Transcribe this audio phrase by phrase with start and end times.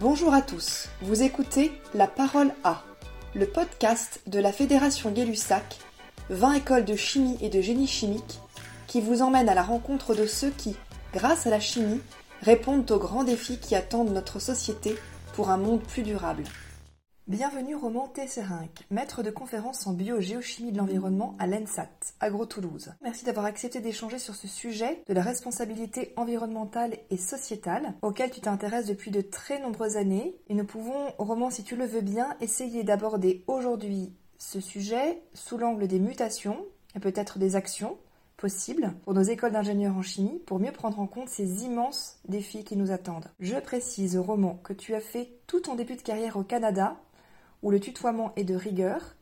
[0.00, 2.84] Bonjour à tous, vous écoutez La Parole A,
[3.34, 5.76] le podcast de la Fédération Gay-Lussac,
[6.30, 8.38] 20 écoles de chimie et de génie chimique,
[8.86, 10.76] qui vous emmène à la rencontre de ceux qui,
[11.12, 12.00] grâce à la chimie,
[12.42, 14.96] répondent aux grands défis qui attendent notre société
[15.32, 16.44] pour un monde plus durable.
[17.28, 21.90] Bienvenue Roman Tesserinck, maître de conférence en biogéochimie de l'environnement à l'ENSAT,
[22.20, 22.94] Agro-Toulouse.
[23.02, 28.40] Merci d'avoir accepté d'échanger sur ce sujet de la responsabilité environnementale et sociétale auquel tu
[28.40, 30.36] t'intéresses depuis de très nombreuses années.
[30.48, 35.58] Et nous pouvons, Roman, si tu le veux bien, essayer d'aborder aujourd'hui ce sujet sous
[35.58, 36.64] l'angle des mutations
[36.96, 37.98] et peut-être des actions
[38.38, 42.64] possibles pour nos écoles d'ingénieurs en chimie pour mieux prendre en compte ces immenses défis
[42.64, 43.28] qui nous attendent.
[43.38, 46.96] Je précise, Roman, que tu as fait tout ton début de carrière au Canada
[47.62, 49.16] où le tutoiement est de rigueur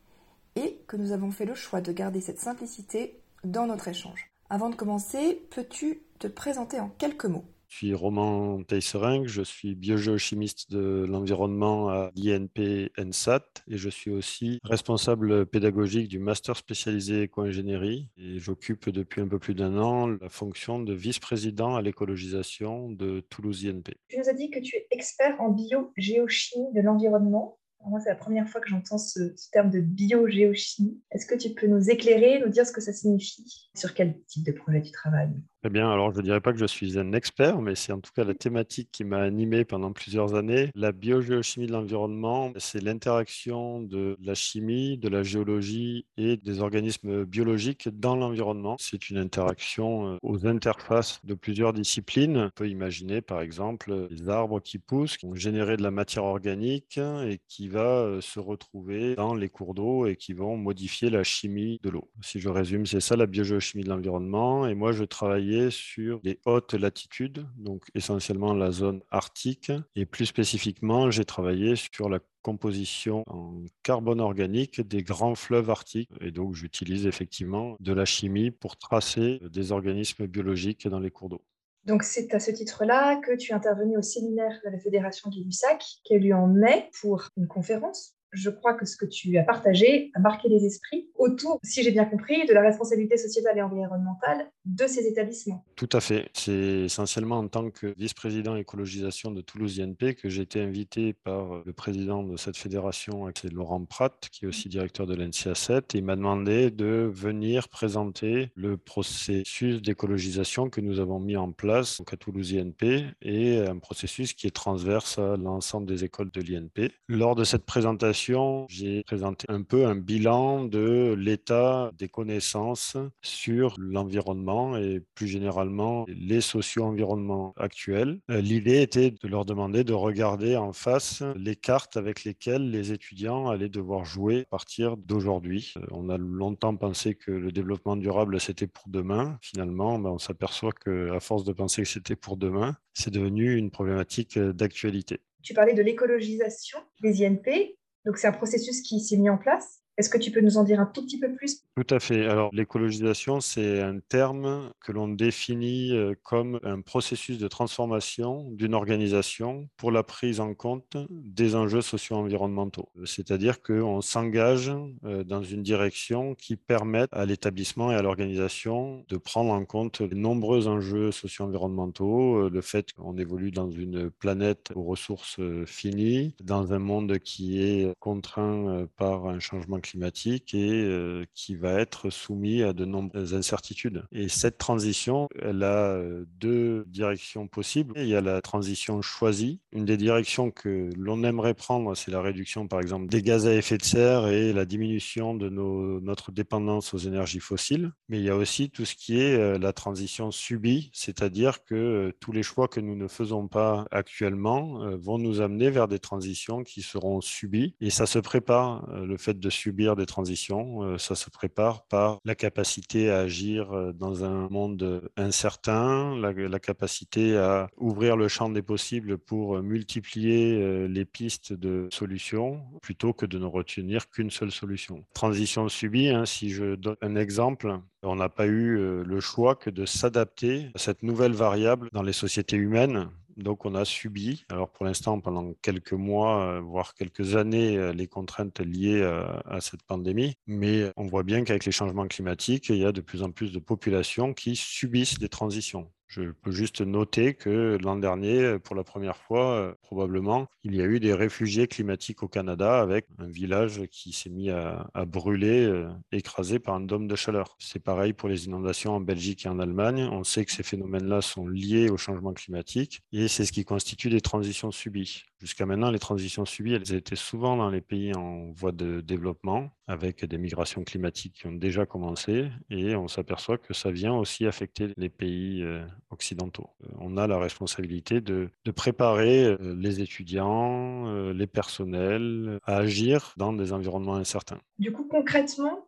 [0.55, 4.31] et que nous avons fait le choix de garder cette simplicité dans notre échange.
[4.49, 7.45] Avant de commencer, peux-tu te présenter en quelques mots?
[7.69, 14.09] Je suis Roman Teissering, je suis biogéochimiste de l'environnement à l'INP NSAT et je suis
[14.09, 20.07] aussi responsable pédagogique du master spécialisé éco-ingénierie et j'occupe depuis un peu plus d'un an
[20.07, 23.95] la fonction de vice-président à l'écologisation de Toulouse INP.
[24.07, 27.59] Tu nous as dit que tu es expert en biogéochimie de l'environnement.
[27.85, 29.19] Moi, c'est la première fois que j'entends ce,
[29.51, 31.01] terme de biogéochimie.
[31.11, 33.69] Est-ce que tu peux nous éclairer, nous dire ce que ça signifie?
[33.75, 35.33] Sur quel type de projet tu travailles?
[35.67, 37.99] Eh bien, alors je ne dirais pas que je suis un expert, mais c'est en
[37.99, 40.71] tout cas la thématique qui m'a animé pendant plusieurs années.
[40.75, 47.25] La biogéochimie de l'environnement, c'est l'interaction de la chimie, de la géologie et des organismes
[47.25, 48.77] biologiques dans l'environnement.
[48.79, 52.37] C'est une interaction euh, aux interfaces de plusieurs disciplines.
[52.37, 56.23] On peut imaginer par exemple les arbres qui poussent, qui ont généré de la matière
[56.23, 61.09] organique et qui va euh, se retrouver dans les cours d'eau et qui vont modifier
[61.09, 62.09] la chimie de l'eau.
[62.21, 64.65] Si je résume, c'est ça la biogéochimie de l'environnement.
[64.65, 69.71] Et moi, je travaillais sur les hautes latitudes, donc essentiellement la zone arctique.
[69.95, 76.09] Et plus spécifiquement, j'ai travaillé sur la composition en carbone organique des grands fleuves arctiques.
[76.21, 81.29] Et donc, j'utilise effectivement de la chimie pour tracer des organismes biologiques dans les cours
[81.29, 81.43] d'eau.
[81.83, 85.83] Donc, c'est à ce titre-là que tu es intervenu au séminaire de la Fédération Gay-Lussac,
[86.03, 89.37] qui a eu lieu en mai pour une conférence je crois que ce que tu
[89.37, 93.57] as partagé a marqué les esprits autour, si j'ai bien compris, de la responsabilité sociétale
[93.57, 95.65] et environnementale de ces établissements.
[95.75, 96.29] Tout à fait.
[96.33, 101.63] C'est essentiellement en tant que vice-président écologisation de Toulouse INP que j'ai été invité par
[101.65, 105.95] le président de cette fédération, c'est Laurent Pratt, qui est aussi directeur de l'NCA 7,
[105.95, 111.51] et il m'a demandé de venir présenter le processus d'écologisation que nous avons mis en
[111.51, 116.41] place à Toulouse INP et un processus qui est transverse à l'ensemble des écoles de
[116.41, 116.91] l'INP.
[117.07, 118.26] Lors de cette présentation,
[118.69, 126.05] j'ai présenté un peu un bilan de l'état des connaissances sur l'environnement et plus généralement
[126.07, 128.19] les socio-environnements actuels.
[128.29, 132.91] Euh, l'idée était de leur demander de regarder en face les cartes avec lesquelles les
[132.91, 135.73] étudiants allaient devoir jouer à partir d'aujourd'hui.
[135.77, 139.37] Euh, on a longtemps pensé que le développement durable c'était pour demain.
[139.41, 143.71] Finalement, ben, on s'aperçoit qu'à force de penser que c'était pour demain, c'est devenu une
[143.71, 145.21] problématique d'actualité.
[145.43, 147.77] Tu parlais de l'écologisation des INP.
[148.07, 150.63] Donc c'est un processus qui s'est mis en place est-ce que tu peux nous en
[150.63, 151.63] dire un tout petit peu plus?
[151.75, 152.27] Tout à fait.
[152.27, 158.75] Alors, l'écologisation, c'est un terme que l'on définit euh, comme un processus de transformation d'une
[158.75, 162.89] organisation pour la prise en compte des enjeux socio-environnementaux.
[163.05, 164.71] C'est-à-dire qu'on s'engage
[165.03, 170.01] euh, dans une direction qui permette à l'établissement et à l'organisation de prendre en compte
[170.01, 176.35] les nombreux enjeux socio-environnementaux, euh, le fait qu'on évolue dans une planète aux ressources finies,
[176.43, 181.73] dans un monde qui est contraint par un changement climatique climatique et euh, qui va
[181.79, 184.03] être soumis à de nombreuses incertitudes.
[184.11, 187.93] Et cette transition, elle a euh, deux directions possibles.
[187.97, 189.59] Il y a la transition choisie.
[189.71, 193.53] Une des directions que l'on aimerait prendre, c'est la réduction, par exemple, des gaz à
[193.53, 197.91] effet de serre et la diminution de nos, notre dépendance aux énergies fossiles.
[198.09, 202.13] Mais il y a aussi tout ce qui est euh, la transition subie, c'est-à-dire que
[202.19, 206.63] tous les choix que nous ne faisons pas actuellement vont nous amener vers des transitions
[206.63, 207.75] qui seront subies.
[207.79, 210.83] Et ça se prépare, le fait de subir des transitions.
[210.83, 216.59] Euh, ça se prépare par la capacité à agir euh, dans un monde incertain, la,
[216.59, 223.13] capacité à ouvrir le champ des possibles pour multiplier euh, les pistes de solutions plutôt
[223.13, 225.05] que de ne retenir qu'une seule solution.
[225.13, 229.69] Transition subie, hein, si je donne un exemple, on n'a pas eu le choix que
[229.69, 234.69] de s'adapter à cette nouvelle variable dans les sociétés humaines donc, on a subi, alors
[234.71, 239.61] pour l'instant, pendant quelques mois, euh, voire quelques années, euh, les contraintes liées euh, à
[239.61, 240.35] cette pandémie.
[240.47, 243.51] Mais on voit bien qu'avec les changements climatiques, il y a de plus en plus
[243.51, 245.91] de populations qui subissent des transitions.
[246.07, 250.81] Je peux juste noter que l'an dernier, pour la première fois, euh, probablement, il y
[250.81, 255.65] a eu des réfugiés climatiques au Canada avec un village qui s'est mis à, brûler,
[255.65, 257.55] euh, écrasé par un dôme de chaleur.
[257.59, 260.07] C'est pareil pour les inondations en Belgique et en Allemagne.
[260.11, 264.09] On sait que ces phénomènes-là sont liés au changement climatique et c'est ce qui constitue
[264.09, 265.23] des transitions subies.
[265.39, 269.69] Jusqu'à maintenant, les transitions subies, elles étaient souvent dans les pays en voie de développement,
[269.85, 274.47] avec des migrations climatiques qui ont déjà commencé, et on s'aperçoit que ça vient aussi
[274.47, 276.69] affecter les pays euh, occidentaux.
[276.83, 283.53] Euh, on a la responsabilité de, préparer euh, les étudiants, les personnels à agir dans
[283.53, 284.59] des environnements incertains.
[284.79, 285.87] Du coup, concrètement,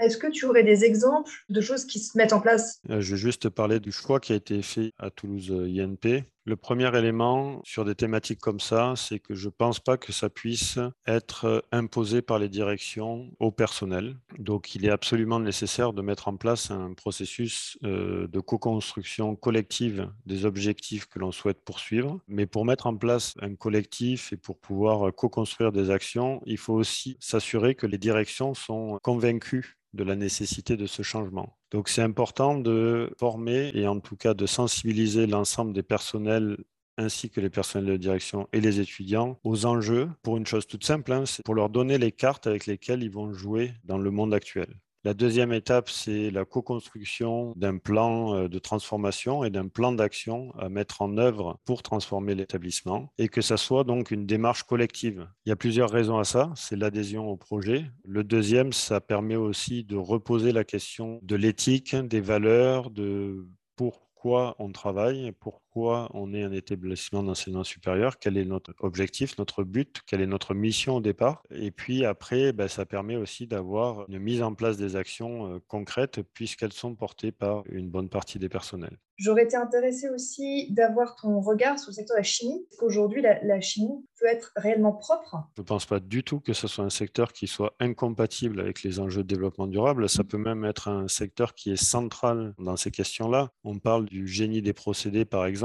[0.00, 2.80] est-ce que tu aurais des exemples de choses qui se mettent en place?
[2.88, 6.96] Je vais juste parler du choix qui a été fait à Toulouse INP le premier
[6.96, 10.78] élément sur des thématiques comme ça, c'est que je ne pense pas que ça puisse
[11.06, 14.16] être imposé par les directions au personnel.
[14.38, 20.10] Donc il est absolument nécessaire de mettre en place un processus euh, de co-construction collective
[20.26, 22.20] des objectifs que l'on souhaite poursuivre.
[22.26, 26.74] Mais pour mettre en place un collectif et pour pouvoir co-construire des actions, il faut
[26.74, 31.59] aussi s'assurer que les directions sont convaincues de la nécessité de ce changement.
[31.70, 36.56] Donc c'est important de former et en tout cas de sensibiliser l'ensemble des personnels
[36.96, 40.84] ainsi que les personnels de direction et les étudiants aux enjeux pour une chose toute
[40.84, 44.10] simple, hein, c'est pour leur donner les cartes avec lesquelles ils vont jouer dans le
[44.10, 44.76] monde actuel.
[45.02, 50.52] La deuxième étape, c'est la co-construction d'un plan euh, de transformation et d'un plan d'action
[50.58, 55.26] à mettre en œuvre pour transformer l'établissement et que ça soit donc une démarche collective.
[55.46, 56.52] Il y a plusieurs raisons à ça.
[56.54, 57.86] C'est l'adhésion au projet.
[58.04, 64.54] Le deuxième, ça permet aussi de reposer la question de l'éthique, des valeurs, de pourquoi
[64.58, 70.00] on travaille, pourquoi on est un établissement d'enseignement supérieur, quel est notre objectif, notre but,
[70.06, 71.42] quelle est notre mission au départ.
[71.50, 75.58] Et puis après, ben, ça permet aussi d'avoir une mise en place des actions euh,
[75.68, 78.98] concrètes puisqu'elles sont portées par une bonne partie des personnels.
[79.20, 82.66] J'aurais été intéressée aussi d'avoir ton regard sur le secteur de la chimie.
[82.78, 85.36] Qu'aujourd'hui, la, la chimie peut être réellement propre?
[85.56, 88.82] Je ne pense pas du tout que ce soit un secteur qui soit incompatible avec
[88.82, 90.08] les enjeux de développement durable.
[90.08, 93.50] Ça peut même être un secteur qui est central dans ces questions-là.
[93.62, 95.59] On parle du génie des procédés, par exemple.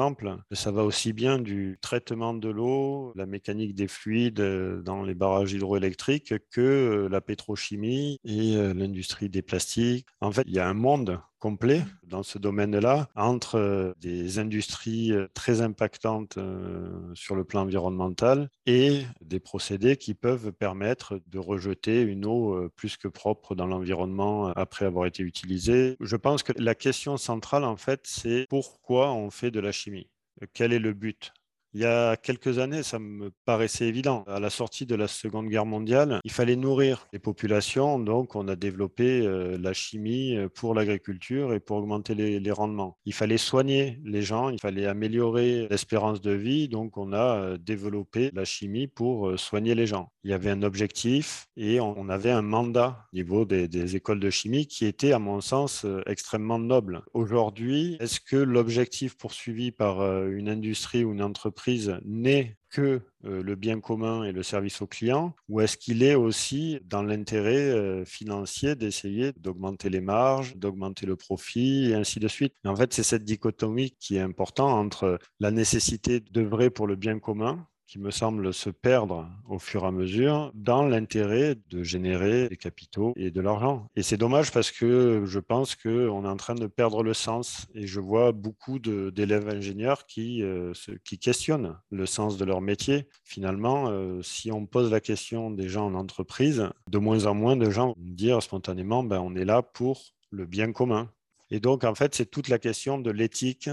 [0.52, 5.16] Ça va aussi bien du traitement de l'eau, la mécanique des fluides euh, dans les
[5.16, 10.08] barrages hydroélectriques que euh, la pétrochimie et euh, l'industrie des plastiques.
[10.22, 15.12] En fait, il y a un monde complet dans ce domaine-là, entre euh, des industries
[15.12, 21.40] euh, très impactantes euh, sur le plan environnemental et des procédés qui peuvent permettre de
[21.40, 25.98] rejeter une eau plus que propre dans l'environnement après avoir été utilisée.
[26.00, 30.10] Je pense que la question centrale, en fait, c'est pourquoi on fait de la chimie?
[30.54, 31.32] Quel est le but?
[31.76, 34.24] Il y a quelques années, ça me paraissait évident.
[34.28, 38.48] À la sortie de la Seconde Guerre mondiale, il fallait nourrir les populations, donc on
[38.48, 42.98] a développé euh, la chimie euh, pour l'agriculture et pour augmenter les, rendements.
[43.04, 47.58] Il fallait soigner les gens, il fallait améliorer l'espérance de vie, donc on a euh,
[47.58, 50.14] développé la chimie pour soigner les gens.
[50.24, 54.22] Il y avait un objectif et on avait un mandat au niveau des, des écoles
[54.22, 57.02] de chimie qui était, à mon sens, extrêmement noble.
[57.14, 61.65] Aujourd'hui, est-ce que l'objectif poursuivi par une industrie ou une entreprise
[62.04, 66.16] n'est que euh, le bien commun et le service au client ou est-ce qu'il est
[66.16, 72.28] aussi dans l'intérêt euh, financier d'essayer d'augmenter les marges, d'augmenter le profit et ainsi de
[72.28, 72.54] suite?
[72.66, 77.20] En fait, c'est cette dichotomie qui est importante entre la nécessité d'œuvrer pour le bien
[77.20, 82.50] commun qui me semble se perdre au fur et à mesure dans l'intérêt de générer
[82.50, 83.88] des capitaux et de l'argent.
[83.96, 87.68] Et c'est dommage parce que je pense qu'on est en train de perdre le sens
[87.74, 90.74] et je vois beaucoup d'élèves ingénieurs qui, euh,
[91.04, 93.08] qui questionnent le sens de leur métier.
[93.24, 97.56] Finalement, euh, si on pose la question des gens en entreprise, de moins en moins
[97.56, 100.02] de gens vont dire spontanément, ben, on est là pour
[100.32, 101.12] le bien commun.
[101.52, 103.70] Et donc, en fait, c'est toute la question de l'éthique,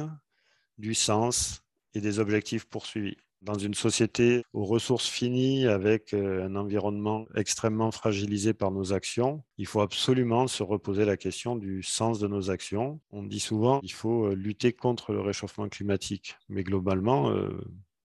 [0.78, 1.62] du sens
[1.95, 3.16] et des objectifs poursuivis.
[3.42, 9.42] Dans une société aux ressources finies, avec euh, un environnement extrêmement fragilisé par nos actions,
[9.58, 13.00] il faut absolument se reposer la question du sens de nos actions.
[13.11, 17.49] On dit souvent qu'il faut euh, lutter contre le réchauffement climatique, mais globalement, euh,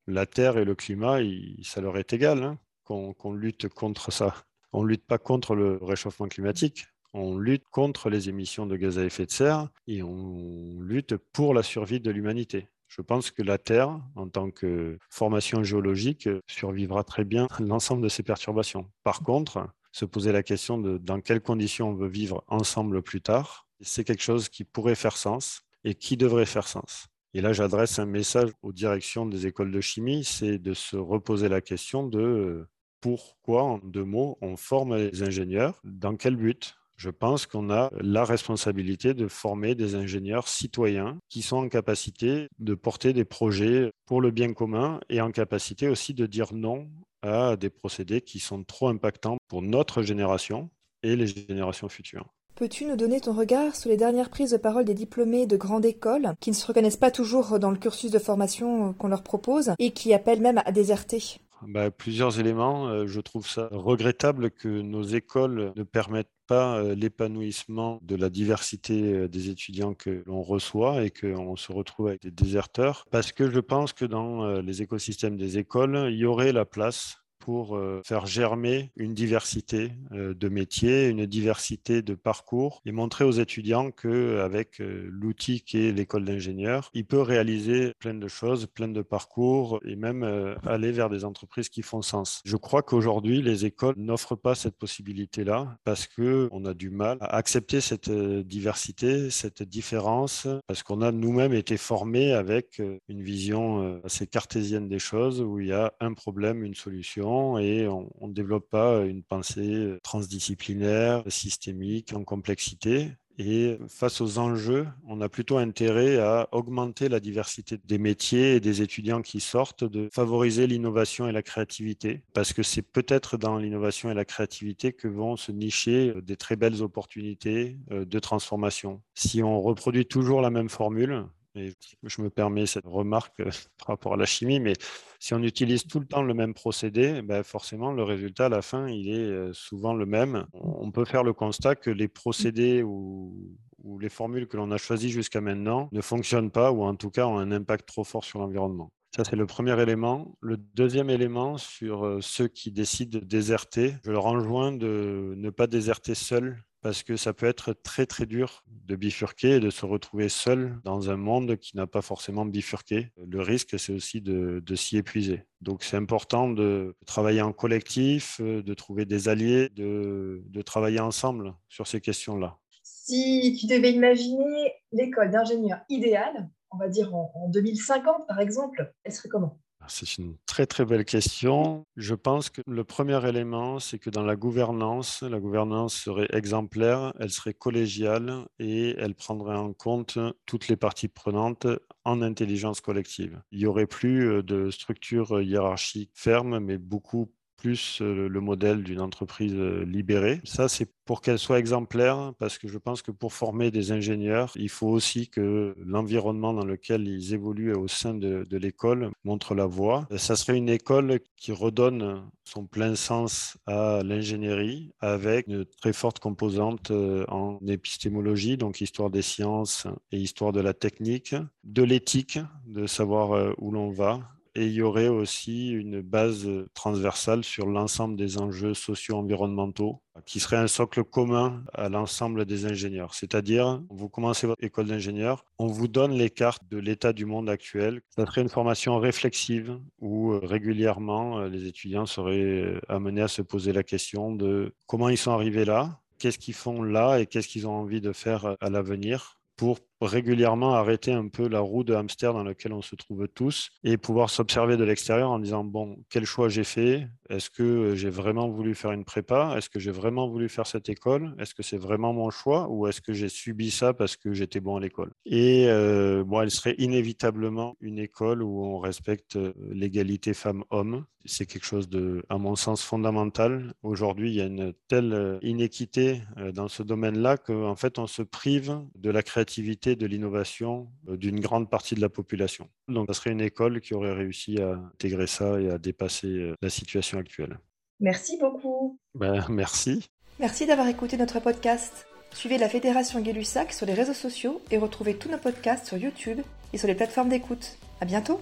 [0.07, 1.19] la Terre et le climat,
[1.65, 4.37] ça leur est égal hein, qu'on lutte contre ça.
[4.73, 9.01] On ne lutte pas contre le réchauffement climatique, on lutte contre les émissions de gaz
[9.01, 12.69] à effet de serre et on lutte pour la survie de l'humanité.
[12.97, 18.09] Je pense que la Terre, en tant que formation géologique, survivra très bien l'ensemble de
[18.09, 18.89] ces perturbations.
[19.03, 23.21] Par contre, se poser la question de dans quelles conditions on veut vivre ensemble plus
[23.21, 27.09] tard, c'est quelque chose qui pourrait faire sens et qui devrait faire sens.
[27.33, 31.49] Et là, j'adresse un message aux directions des écoles de chimie, c'est de se reposer
[31.49, 32.65] la question de
[33.01, 36.77] pourquoi, en deux mots, on forme les ingénieurs, dans quel but?
[36.97, 42.49] Je pense qu'on a la responsabilité de former des ingénieurs citoyens qui sont en capacité
[42.59, 46.89] de porter des projets pour le bien commun et en capacité aussi de dire non
[47.23, 50.71] à des procédés qui sont trop impactants pour notre génération
[51.03, 52.27] et les générations futures.
[52.55, 55.85] Peux-tu nous donner ton regard sur les dernières prises de parole des diplômés de grande
[55.85, 59.73] école qui ne se reconnaissent pas toujours dans le cursus de formation qu'on leur propose
[59.81, 61.41] et qui appellent même à déserter?
[61.67, 62.87] Bah, plusieurs éléments.
[62.89, 69.29] Euh, je trouve ça regrettable que nos écoles ne permettent pas l'épanouissement de la diversité
[69.29, 73.07] des étudiants que l'on reçoit et qu'on se retrouve avec des déserteurs.
[73.11, 77.24] Parce que je pense que dans les écosystèmes des écoles, il y aurait la place
[77.39, 83.25] pour euh, faire germer une diversité euh, de métiers, une diversité de parcours et montrer
[83.25, 88.67] aux étudiants qu'avec euh, l'outil qui est l'école d'ingénieur, il peut réaliser plein de choses,
[88.67, 90.25] plein de parcours et même
[90.65, 92.41] aller vers des entreprises qui font sens.
[92.45, 97.37] Je crois qu'aujourd'hui, les écoles n'offrent pas cette possibilité-là parce qu'on a du mal à
[97.37, 104.27] accepter cette diversité, cette différence, parce qu'on a nous-mêmes été formés avec une vision assez
[104.27, 108.69] cartésienne des choses où il y a un problème, une solution et on ne développe
[108.69, 113.11] pas une pensée euh, transdisciplinaire, systémique, en complexité.
[113.39, 118.61] Et face aux enjeux, on a plutôt intérêt à augmenter la diversité des métiers et
[118.61, 123.59] des étudiants qui sortent, de favoriser l'innovation et la créativité, parce que c'est peut-être dans
[123.59, 128.19] l'innovation et la créativité que vont se nicher euh, des très belles opportunités euh, de
[128.21, 129.03] transformation.
[129.15, 131.25] Si on reproduit toujours la même formule,
[131.55, 134.75] je me permets cette remarque euh, par rapport à la chimie, mais
[135.19, 138.63] si on utilise tout le temps le même procédé, ben forcément, le résultat à la
[138.63, 140.47] fin, il est euh, souvent le même.
[140.53, 143.35] On peut faire le constat que les procédés ou,
[143.83, 147.11] ou les formules que l'on a choisies jusqu'à maintenant ne fonctionnent pas ou en tout
[147.11, 148.91] cas ont un impact trop fort sur l'environnement.
[149.15, 150.37] Ça, c'est le premier élément.
[150.41, 155.51] Le deuxième élément sur euh, ceux qui décident de déserter, je leur enjoins de ne
[155.51, 159.71] pas déserter seuls parce que ça peut être très très dur de bifurquer et de
[159.71, 163.11] se retrouver seul dans un monde qui n'a pas forcément bifurqué.
[163.17, 165.47] Le risque, c'est aussi de, s'y épuiser.
[165.63, 171.87] Donc c'est important de travailler en collectif, de trouver des alliés, de, travailler ensemble sur
[171.87, 172.59] ces questions-là.
[172.83, 178.93] Si tu devais imaginer l'école d'ingénieur idéale, on va dire en, en 2050 par exemple,
[179.05, 179.59] elle serait comment?
[179.89, 181.85] C'est une très très belle question.
[181.97, 187.13] Je pense que le premier élément, c'est que dans la gouvernance, la gouvernance serait exemplaire,
[187.19, 191.67] elle serait collégiale et elle prendrait en compte toutes les parties prenantes
[192.05, 193.41] en intelligence collective.
[193.53, 197.31] Il n'y aurait plus euh, de structure hiérarchique ferme, mais beaucoup
[197.65, 200.43] plus euh, le modèle d'une entreprise euh, libérée.
[200.45, 204.53] Ça, c'est pour qu'elle soit exemplaire, parce que je pense que pour former des ingénieurs,
[204.57, 209.65] il faut aussi que l'environnement dans lequel ils évoluent au sein de, l'école montre la
[209.65, 210.07] voie.
[210.19, 216.19] Ça serait une école qui redonne son plein sens à l'ingénierie avec une très forte
[216.19, 222.39] composante euh, en épistémologie, donc histoire des sciences et histoire de la technique, de l'éthique,
[222.67, 224.21] de savoir où l'on va,
[224.55, 230.57] et il y aurait aussi une base transversale sur l'ensemble des enjeux socio-environnementaux qui serait
[230.57, 233.15] un socle commun à l'ensemble des ingénieurs.
[233.15, 237.51] C'est-à-dire, vous commencez votre école d'ingénieur, on vous donne les cartes de l'état du monde
[237.51, 238.01] actuel.
[238.15, 243.29] Ça serait une formation réflexive où euh, régulièrement euh, les étudiants seraient euh, amenés à
[243.29, 247.27] se poser la question de comment ils sont arrivés là, qu'est-ce qu'ils font là et
[247.27, 251.85] qu'est-ce qu'ils ont envie de faire à l'avenir pour régulièrement arrêter un peu la roue
[251.85, 255.65] de hamster dans laquelle on se trouve tous et pouvoir s'observer de l'extérieur en disant
[255.65, 257.09] bon quel choix j'ai fait?
[257.31, 259.55] Est-ce que j'ai vraiment voulu faire une prépa?
[259.57, 261.35] Est-ce que j'ai vraiment voulu faire cette école?
[261.39, 262.69] Est-ce que c'est vraiment mon choix?
[262.69, 265.13] Ou est-ce que j'ai subi ça parce que j'étais bon à l'école?
[265.25, 271.05] Et euh, elle serait inévitablement une école où on respecte euh, l'égalité femmes-hommes.
[271.25, 273.73] C'est quelque chose de à mon sens fondamental.
[273.83, 276.21] Aujourd'hui il y a une telle euh, inéquité
[276.53, 281.41] dans ce domaine-là qu'en fait on se prive de la créativité de l'innovation euh, d'une
[281.41, 282.69] grande partie de la population.
[282.89, 286.55] Donc, ça serait une école qui aurait réussi à intégrer ça et à dépasser euh,
[286.63, 287.59] la situation actuelle.
[288.01, 288.99] Merci beaucoup.
[289.15, 290.11] Ben, merci.
[290.41, 292.07] Merci d'avoir écouté notre podcast.
[292.33, 296.41] Suivez la Fédération Gay-Lussac sur les réseaux sociaux et retrouvez tous nos podcasts sur YouTube
[296.73, 297.79] et sur les plateformes d'écoute.
[298.01, 298.41] À bientôt!